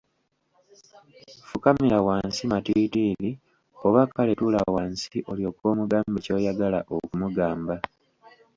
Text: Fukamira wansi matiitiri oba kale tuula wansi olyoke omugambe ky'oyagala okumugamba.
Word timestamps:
Fukamira 1.49 1.97
wansi 2.07 2.43
matiitiri 2.51 3.29
oba 3.85 4.01
kale 4.13 4.31
tuula 4.39 4.61
wansi 4.75 5.17
olyoke 5.31 5.63
omugambe 5.73 6.17
ky'oyagala 6.25 6.79
okumugamba. 6.95 7.75